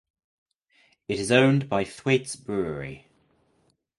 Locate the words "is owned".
1.19-1.69